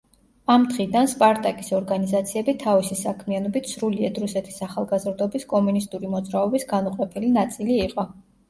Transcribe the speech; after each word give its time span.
ამ 0.51 0.63
დღიდან 0.69 1.09
„სპარტაკის“ 1.11 1.69
ორგანიზაციები 1.79 2.55
თავისი 2.63 2.97
საქმიანობით 3.01 3.69
სრულიად 3.75 4.19
რუსეთის 4.25 4.59
ახალგაზრდობის 4.69 5.47
კომუნისტური 5.55 6.11
მოძრაობის 6.17 6.67
განუყოფელი 6.77 7.33
ნაწილი 7.41 7.79
იყო. 7.89 8.11